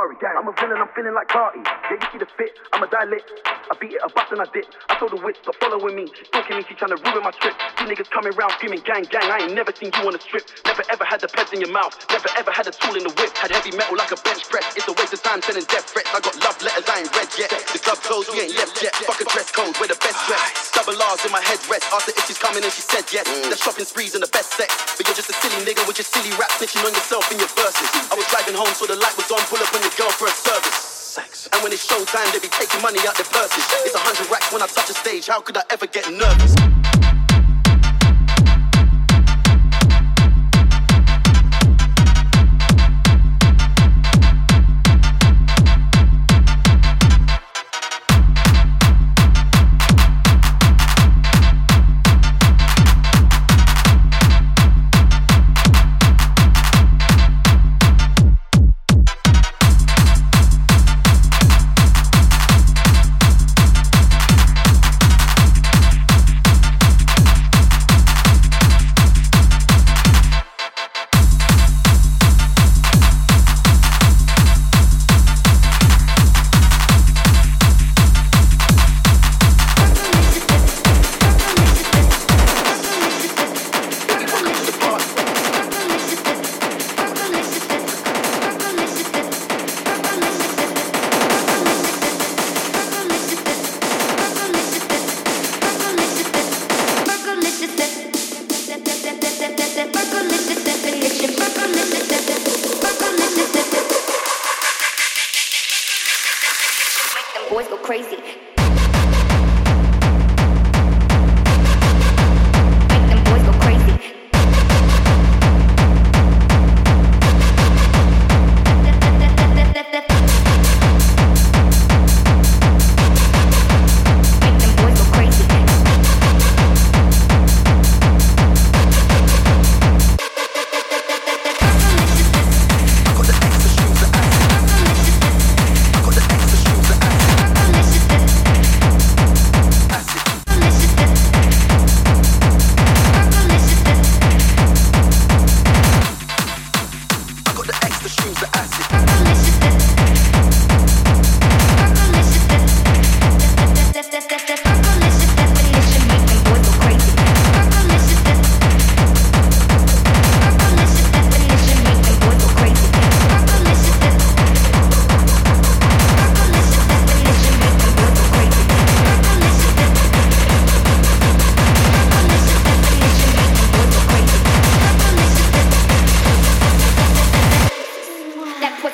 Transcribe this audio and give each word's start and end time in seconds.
Ferrari. 0.00 0.16
I'm 0.38 0.48
a 0.48 0.52
villain, 0.52 0.80
I'm 0.80 0.88
feeling 0.96 1.14
like 1.14 1.28
party. 1.28 1.60
Yeah, 1.60 1.92
you 1.92 2.06
see 2.12 2.18
the 2.18 2.28
fit, 2.38 2.56
I'm 2.72 2.82
a 2.82 2.88
dilate. 2.88 3.24
I 3.44 3.76
beat 3.78 3.92
it, 3.92 4.00
I 4.00 4.08
bust 4.08 4.32
and 4.32 4.40
I 4.40 4.48
dip. 4.50 4.64
I 4.88 4.96
told 4.96 5.12
the 5.12 5.20
wits, 5.20 5.38
stop 5.44 5.54
following 5.60 5.94
me. 5.94 6.08
She 6.16 6.24
stalking 6.26 6.56
me, 6.56 6.64
she 6.64 6.74
trying 6.74 6.96
to 6.96 7.00
ruin 7.04 7.22
my 7.22 7.30
trip. 7.36 7.54
You 7.78 7.86
niggas 7.86 8.08
coming 8.08 8.32
round 8.34 8.52
screaming 8.56 8.80
gang 8.82 9.04
gang. 9.12 9.28
I 9.28 9.44
ain't 9.44 9.54
never 9.54 9.72
seen 9.76 9.92
you 9.92 10.02
on 10.08 10.14
a 10.16 10.20
strip. 10.20 10.48
Never 10.64 10.82
ever 10.88 11.04
had 11.04 11.20
the 11.20 11.28
pads 11.28 11.52
in 11.52 11.60
your 11.60 11.70
mouth. 11.70 11.92
Never 12.10 12.28
ever 12.34 12.50
had 12.50 12.66
a 12.66 12.74
tool 12.74 12.96
in 12.96 13.04
the 13.04 13.12
whip. 13.14 13.30
Had 13.36 13.52
heavy 13.52 13.70
metal 13.76 13.94
like 13.94 14.10
a 14.10 14.18
bench 14.24 14.48
press. 14.48 14.64
It's 14.74 14.88
a 14.88 14.94
waste 14.96 15.12
of 15.12 15.22
time 15.22 15.42
sending 15.44 15.64
death 15.68 15.86
threats. 15.92 16.10
I 16.10 16.18
got 16.18 16.34
love 16.40 16.56
letters, 16.64 16.86
I 16.88 17.04
ain't 17.04 17.12
read 17.14 17.30
yet. 17.36 17.50
The 17.52 17.78
club 17.78 18.00
closed, 18.02 18.32
we 18.32 18.40
ain't 18.42 18.56
left 18.56 18.80
yet. 18.82 18.96
Fuck 19.06 19.20
a 19.20 19.26
dress 19.28 19.52
code, 19.52 19.76
we're 19.78 19.92
the 19.92 20.00
best 20.00 20.18
dress. 20.26 20.72
Double 20.74 20.96
R's 20.96 21.22
in 21.22 21.30
my 21.30 21.44
head 21.44 21.60
rest. 21.70 21.86
After 21.92 22.10
if 22.10 22.24
she's 22.26 22.40
coming 22.40 22.64
and 22.64 22.72
she 22.72 22.82
said 22.82 23.06
yes. 23.12 23.28
Mm. 23.28 23.54
The 23.54 23.58
shopping 23.60 23.86
sprees 23.86 24.16
and 24.18 24.22
the 24.24 24.32
best 24.32 24.56
sex. 24.56 24.72
But 24.96 25.06
you're 25.06 25.18
just 25.18 25.30
a 25.30 25.36
silly 25.38 25.62
nigga 25.62 25.86
with 25.86 26.00
your 26.00 26.08
silly 26.08 26.32
rap 26.40 26.50
snitching 26.58 26.82
on 26.82 26.90
yourself 26.90 27.30
in 27.30 27.38
your 27.38 27.52
verses. 27.54 27.86
I 28.10 28.18
was 28.18 28.26
driving 28.32 28.58
home 28.58 28.72
so 28.74 28.90
the 28.90 28.98
light 28.98 29.14
was 29.14 29.30
on. 29.30 29.38
Pull 29.46 29.62
up 29.62 29.70
on 29.70 29.82
your 29.84 29.89
your 29.90 30.06
girl 30.06 30.12
for 30.12 30.26
a 30.26 30.30
service. 30.30 30.74
Sex. 30.74 31.48
And 31.52 31.62
when 31.62 31.72
it's 31.72 31.86
showtime, 31.86 32.32
they 32.32 32.38
be 32.38 32.48
taking 32.48 32.82
money 32.82 32.98
out 33.06 33.16
their 33.16 33.26
purses. 33.26 33.64
It's 33.84 33.94
a 33.94 33.98
hundred 33.98 34.30
racks 34.30 34.52
when 34.52 34.62
I 34.62 34.66
touch 34.66 34.90
a 34.90 34.94
stage. 34.94 35.26
How 35.26 35.40
could 35.40 35.56
I 35.56 35.62
ever 35.70 35.86
get 35.86 36.10
nervous? 36.10 37.09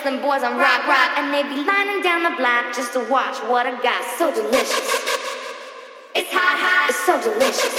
them 0.07 0.23
boys 0.23 0.45
on 0.45 0.57
rock 0.57 0.87
rock, 0.87 1.19
and 1.19 1.35
they 1.35 1.43
be 1.43 1.67
lining 1.67 2.01
down 2.01 2.23
the 2.23 2.31
block 2.39 2.73
just 2.73 2.93
to 2.93 3.01
watch 3.11 3.43
what 3.51 3.67
I 3.67 3.75
got. 3.83 4.05
So 4.17 4.33
delicious. 4.33 4.87
It's 6.15 6.31
hot 6.31 6.55
hot. 6.63 6.87
It's 6.91 7.03
so 7.03 7.19
delicious. 7.19 7.75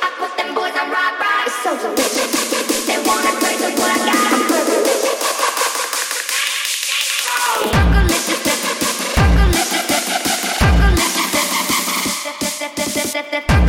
I 0.00 0.08
put 0.16 0.32
them 0.40 0.56
boys 0.56 0.72
on 0.72 0.88
rock 0.88 1.20
rock. 1.20 1.44
It's 1.44 1.60
so 1.60 1.76
delicious. 1.76 2.32
They 2.88 2.96
wanna 3.04 3.28
praise 3.44 3.60
what 3.76 3.92
I 3.92 4.08
got. 4.08 4.32
I'm 4.32 4.48
delicious. 4.48 5.20
Delicious. 8.16 8.80
Delicious. 9.44 9.92
Delicious. 12.72 13.12
Delicious. 13.12 13.65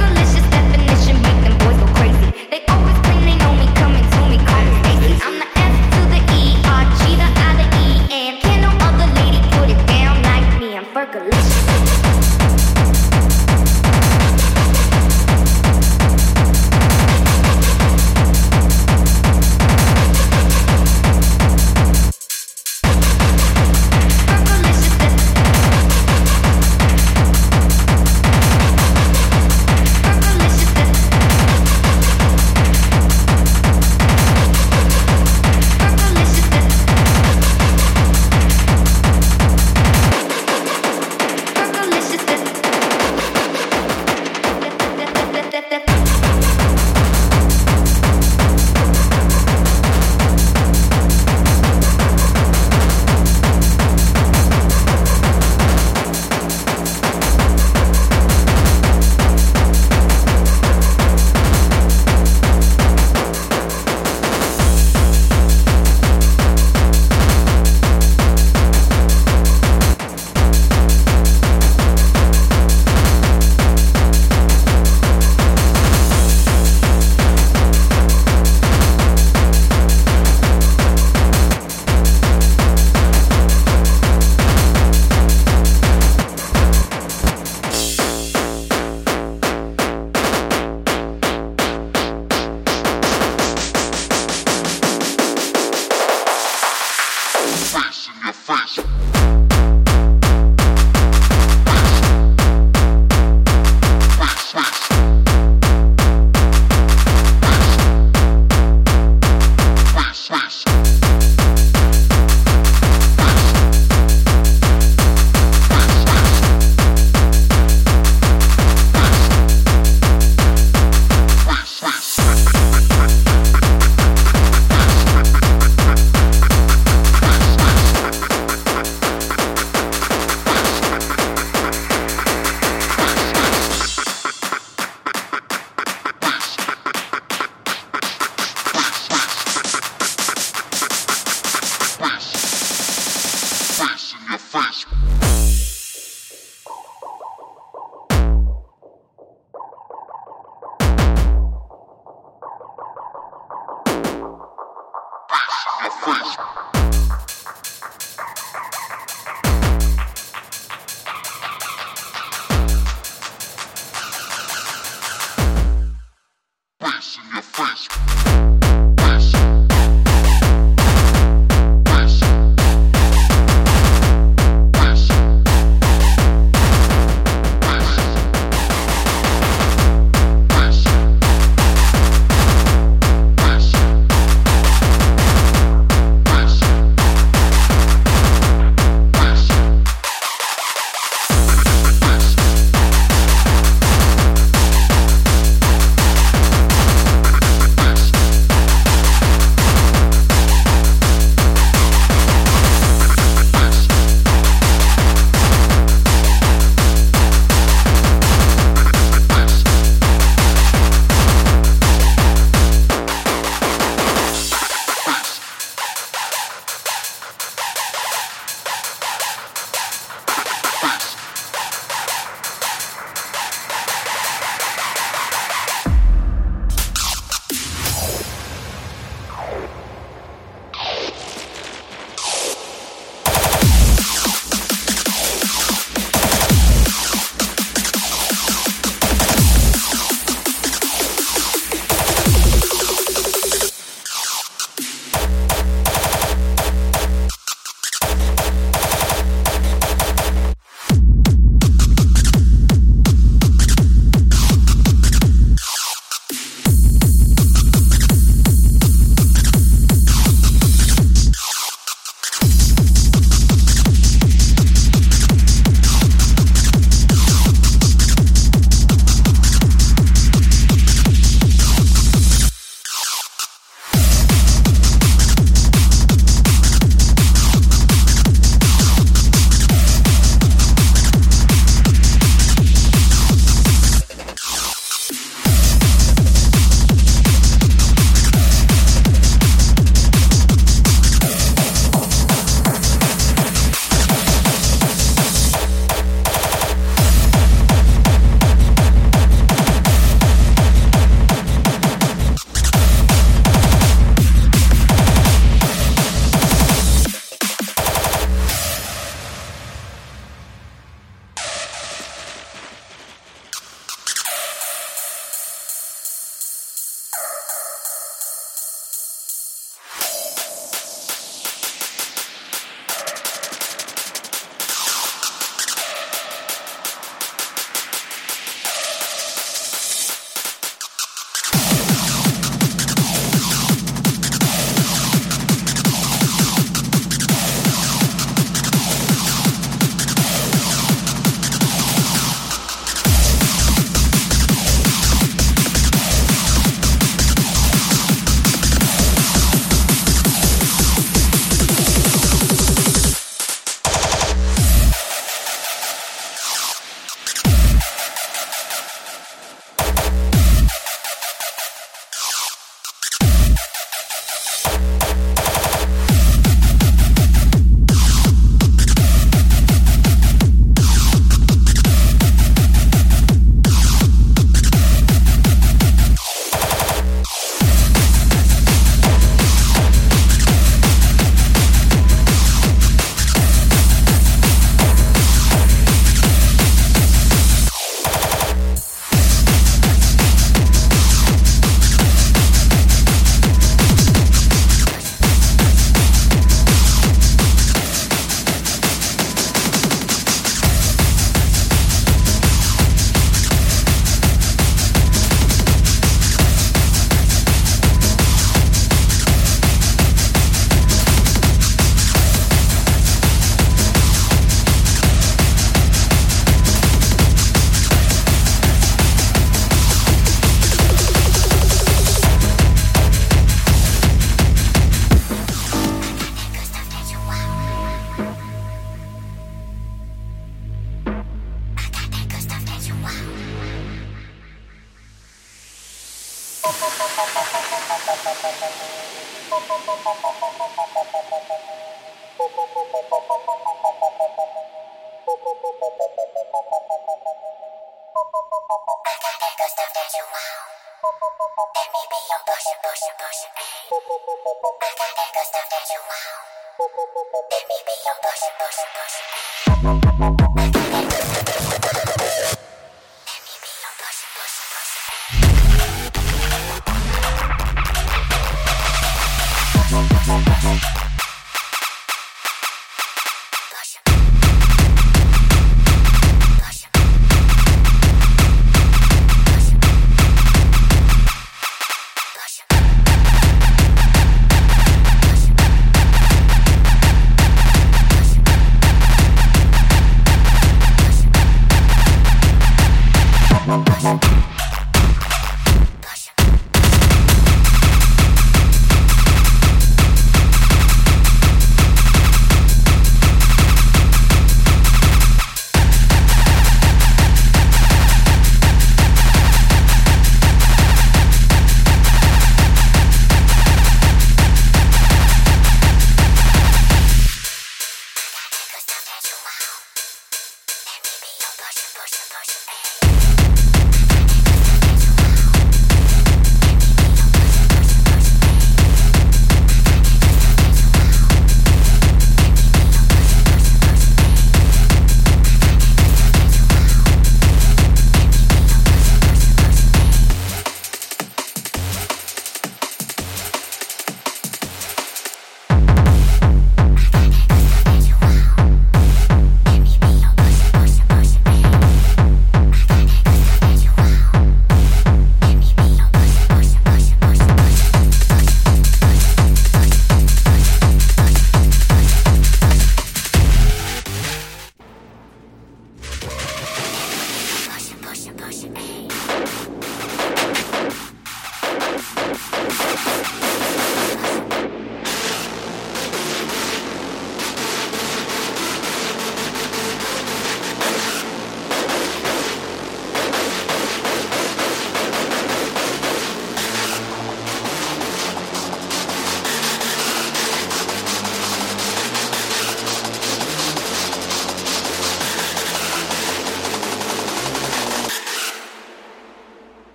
Bass, 156.07 156.56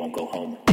all 0.00 0.08
go 0.10 0.30
long. 0.34 0.67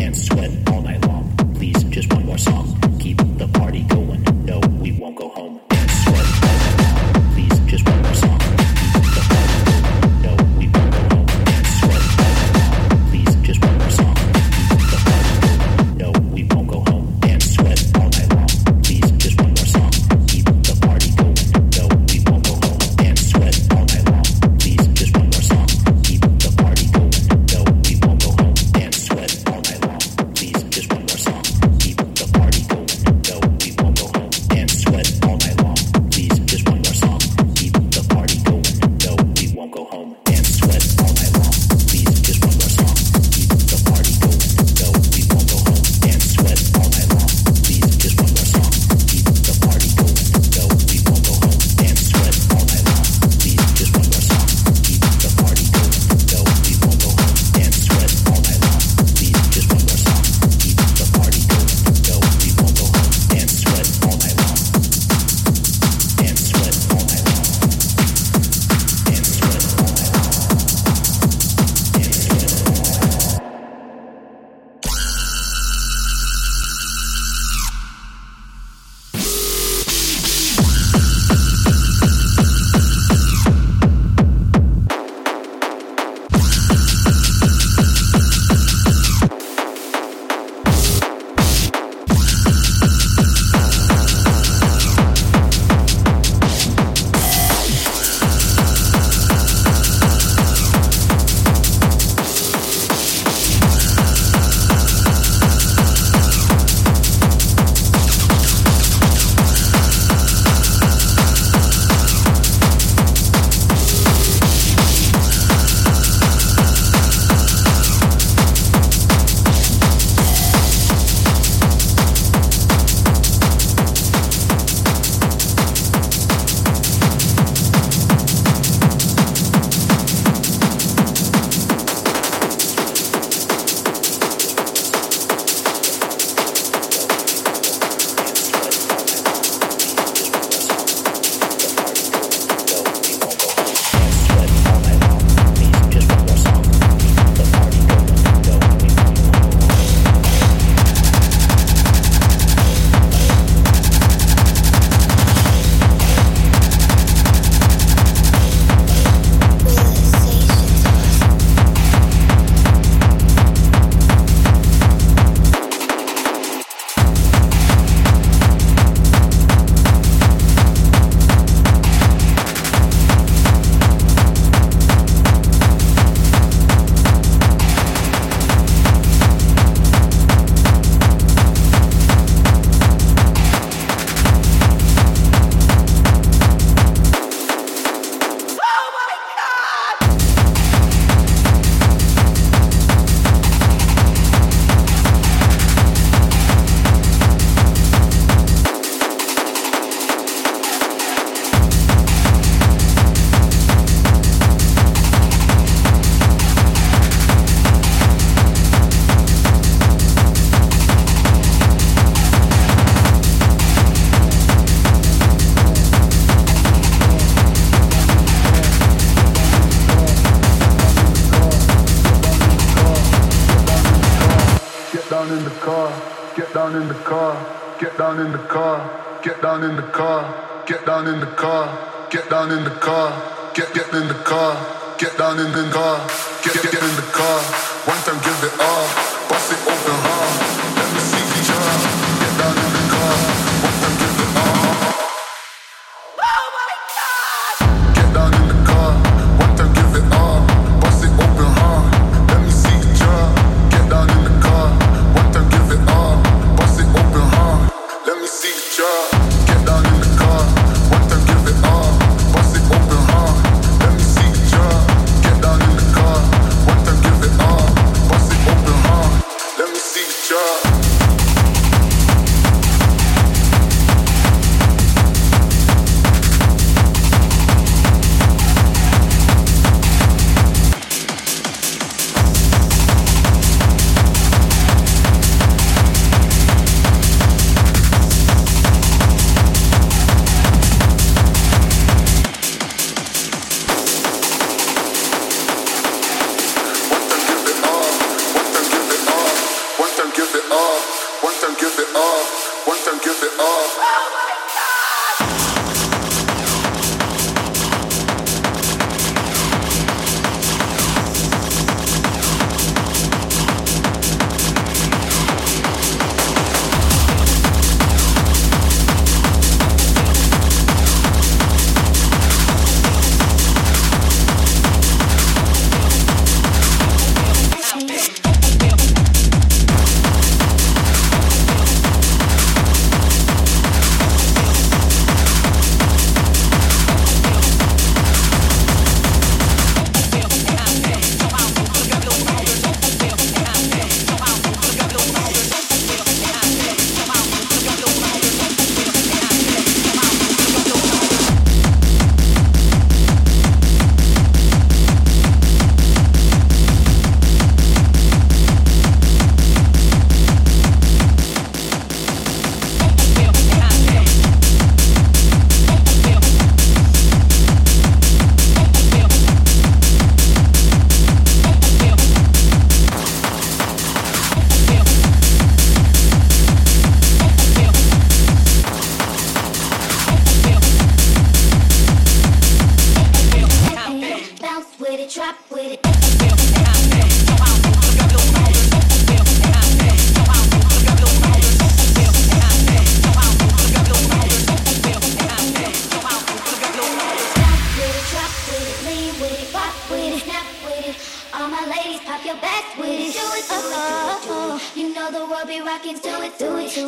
get 230.76 230.86
down 230.86 231.08
in 231.08 231.22
the 231.22 231.26
car, 231.38 232.10
get 232.10 232.30
down 232.30 232.52
in 232.52 232.66
the 232.66 232.70
car, 232.70 233.10
get 233.54 233.74
get 233.74 233.94
in 233.94 234.10
the 234.10 234.14
car, 234.26 234.54
get 234.98 235.18
down 235.18 235.40
in 235.40 235.50
the 235.54 235.72
car, 235.72 236.06
get 236.44 236.54
get 236.54 236.84
in 236.84 236.96
the 236.98 237.08
car. 237.14 237.40
One 237.88 238.02
time 238.04 238.20
give 238.20 238.44
it 238.44 238.60
up. 238.60 239.30
bust 239.30 239.54
it 239.54 239.60
open 239.62 240.00
hard. 240.04 240.25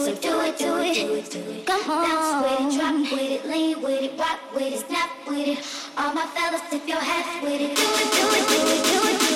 it, 0.07 0.21
do 0.21 0.41
it, 0.41 0.57
do 0.57 0.77
it, 0.77 0.93
do 0.93 1.13
it, 1.13 1.29
do 1.31 1.39
it. 1.39 1.65
Come 1.65 1.91
on. 1.91 2.09
Bounce 2.09 2.43
with 2.43 2.73
it, 2.73 2.79
drop 2.79 3.11
with 3.11 3.31
it, 3.31 3.45
lean 3.45 3.81
with 3.81 4.01
it, 4.03 4.19
rock 4.19 4.39
with 4.53 4.73
it, 4.73 4.87
snap 4.87 5.09
with 5.27 5.47
it. 5.47 5.59
All 5.97 6.13
my 6.13 6.25
fellas, 6.27 6.61
tip 6.69 6.87
your 6.87 6.99
hats 6.99 7.43
with 7.43 7.61
it, 7.61 7.75
do 7.75 7.83
it, 7.83 8.11
do 8.15 8.25
it, 8.35 8.47
do 8.47 8.59
it, 8.67 9.19
do 9.19 9.23
it. 9.25 9.26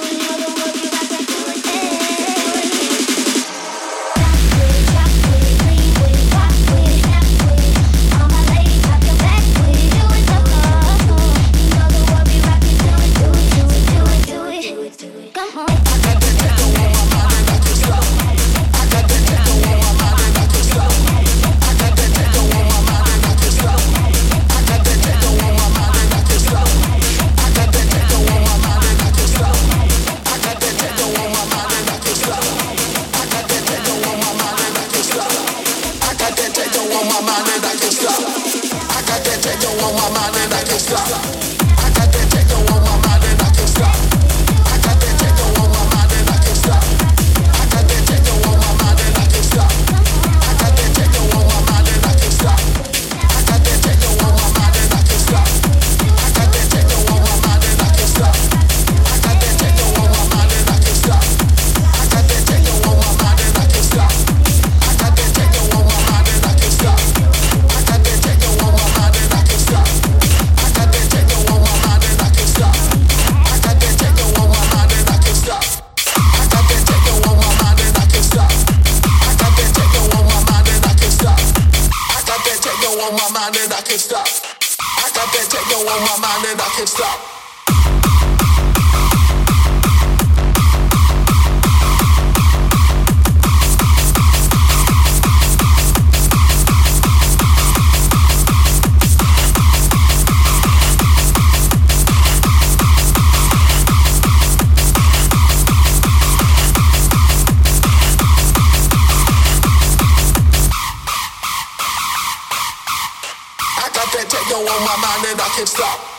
on 85.92 86.00
my 86.04 86.18
mind 86.24 86.46
and 86.48 86.62
I 86.62 86.70
can't 86.76 86.88
stop. 86.88 87.41
On 114.72 114.86
my 114.86 114.96
mind 114.96 116.11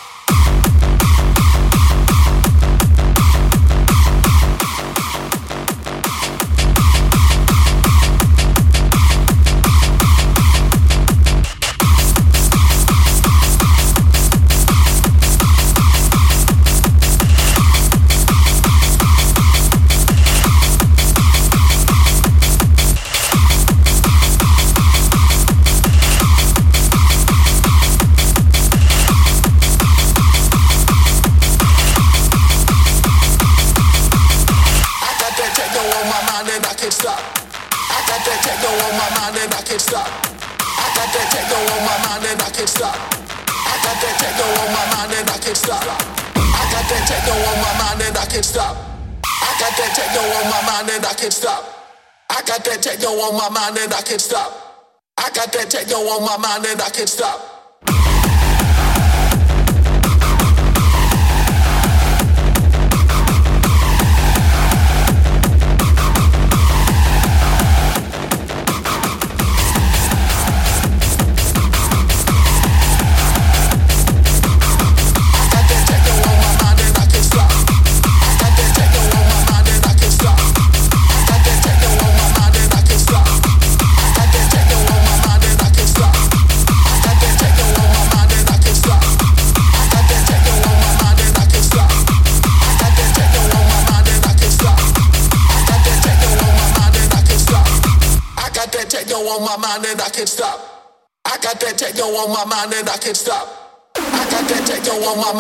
and 45.23 45.29
I 45.29 45.35
can't 45.43 45.65
stop. 45.65 45.87
I 46.55 46.63
got 46.71 46.87
that 46.89 47.03
techno 47.03 47.41
on 47.43 47.51
my 47.51 47.79
mind 47.79 48.03
and 48.03 48.15
I 48.15 48.19
can't 48.29 48.47
stop. 48.57 48.77
I 49.19 49.53
got 49.59 49.75
that 49.75 49.93
techno 49.95 50.23
on 50.23 50.51
my 50.51 50.63
mind 50.71 50.91
and 50.91 51.05
I 51.05 51.15
can't 51.15 51.33
stop. 51.33 51.59
I 52.31 52.43
got 52.47 52.65
that 52.65 52.83
techno 52.83 53.11
on 53.11 53.35
my 53.35 53.49
mind 53.49 53.79
and 53.79 53.93
I 53.93 54.03
can't 54.03 54.21
stop. 54.21 54.47
I 55.19 55.31
got 55.35 55.53
that 55.53 55.71
techno 55.71 55.97
on 55.97 56.23
my 56.23 56.37
mind 56.39 56.67
and 56.67 56.81
I 56.81 56.91
can't 56.91 57.09
stop. 57.09 57.52
On 99.53 99.61
my 99.61 99.67
mind 99.69 99.87
and 99.87 100.01
I 100.01 100.09
can't 100.09 100.29
stop. 100.29 100.61
I 101.25 101.37
got 101.39 101.61
that 101.61 101.77
techno 101.79 102.05
on 102.05 102.33
my 102.33 102.45
mind 102.45 102.73
and 102.73 102.89
I 102.89 102.97
can't 102.97 103.17
stop. 103.17 103.49
I 103.97 104.25
got 104.31 104.49
that 104.49 104.65
techno 104.65 104.95
on 105.05 105.19
my 105.19 105.33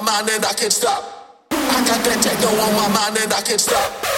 mind 0.00 0.28
and 0.28 0.44
I 0.44 0.52
can't 0.52 0.72
stop. 0.72 1.04
I 1.50 1.84
got 1.88 2.04
that 2.04 2.22
techno 2.22 2.48
on 2.48 2.74
my 2.76 2.88
mind 2.88 3.16
and 3.18 3.32
I 3.32 3.40
can't 3.40 3.60
stop. 3.60 4.11